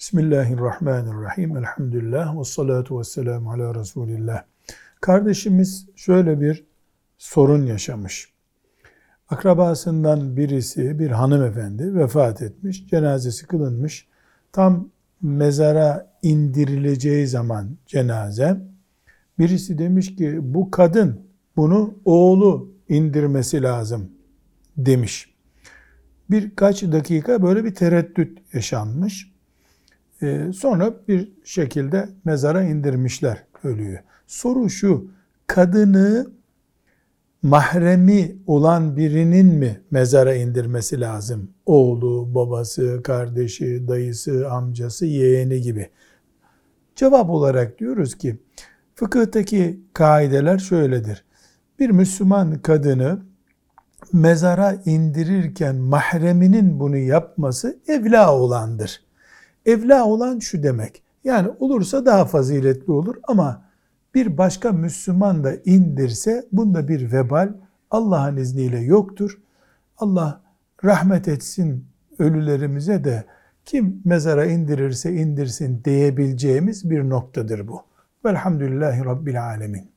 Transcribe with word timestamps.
Bismillahirrahmanirrahim. 0.00 1.56
Elhamdülillah 1.56 2.38
ve 2.38 2.44
salatu 2.44 2.98
ve 2.98 3.04
selamu 3.04 3.52
ala 3.52 3.74
Resulillah. 3.74 4.42
Kardeşimiz 5.00 5.86
şöyle 5.96 6.40
bir 6.40 6.64
sorun 7.18 7.66
yaşamış. 7.66 8.32
Akrabasından 9.28 10.36
birisi, 10.36 10.98
bir 10.98 11.10
hanımefendi 11.10 11.94
vefat 11.94 12.42
etmiş, 12.42 12.86
cenazesi 12.86 13.46
kılınmış. 13.46 14.08
Tam 14.52 14.88
mezara 15.22 16.12
indirileceği 16.22 17.26
zaman 17.26 17.76
cenaze, 17.86 18.60
birisi 19.38 19.78
demiş 19.78 20.16
ki 20.16 20.38
bu 20.42 20.70
kadın 20.70 21.20
bunu 21.56 21.94
oğlu 22.04 22.72
indirmesi 22.88 23.62
lazım 23.62 24.10
demiş. 24.76 25.34
Birkaç 26.30 26.82
dakika 26.82 27.42
böyle 27.42 27.64
bir 27.64 27.74
tereddüt 27.74 28.38
yaşanmış. 28.54 29.29
Ee, 30.22 30.50
sonra 30.54 30.94
bir 31.08 31.32
şekilde 31.44 32.08
mezara 32.24 32.62
indirmişler 32.62 33.44
ölüyü. 33.64 34.00
Soru 34.26 34.70
şu, 34.70 35.10
kadını 35.46 36.26
mahremi 37.42 38.36
olan 38.46 38.96
birinin 38.96 39.46
mi 39.46 39.80
mezara 39.90 40.34
indirmesi 40.34 41.00
lazım? 41.00 41.50
Oğlu, 41.66 42.34
babası, 42.34 43.00
kardeşi, 43.02 43.88
dayısı, 43.88 44.50
amcası, 44.50 45.06
yeğeni 45.06 45.60
gibi. 45.60 45.90
Cevap 46.96 47.30
olarak 47.30 47.78
diyoruz 47.78 48.14
ki, 48.14 48.36
fıkıhtaki 48.94 49.80
kaideler 49.94 50.58
şöyledir. 50.58 51.24
Bir 51.78 51.90
Müslüman 51.90 52.58
kadını 52.58 53.22
mezara 54.12 54.74
indirirken 54.84 55.76
mahreminin 55.76 56.80
bunu 56.80 56.96
yapması 56.96 57.78
evla 57.88 58.34
olandır. 58.34 59.09
Evla 59.66 60.04
olan 60.04 60.38
şu 60.38 60.62
demek. 60.62 61.02
Yani 61.24 61.48
olursa 61.58 62.06
daha 62.06 62.24
faziletli 62.24 62.92
olur 62.92 63.16
ama 63.22 63.64
bir 64.14 64.38
başka 64.38 64.72
Müslüman 64.72 65.44
da 65.44 65.54
indirse 65.64 66.46
bunda 66.52 66.88
bir 66.88 67.12
vebal 67.12 67.52
Allah'ın 67.90 68.36
izniyle 68.36 68.78
yoktur. 68.80 69.38
Allah 69.98 70.40
rahmet 70.84 71.28
etsin 71.28 71.84
ölülerimize 72.18 73.04
de 73.04 73.24
kim 73.64 74.02
mezara 74.04 74.44
indirirse 74.46 75.12
indirsin 75.12 75.84
diyebileceğimiz 75.84 76.90
bir 76.90 77.08
noktadır 77.08 77.68
bu. 77.68 77.82
Velhamdülillahi 78.24 79.04
Rabbil 79.04 79.44
Alemin. 79.44 79.90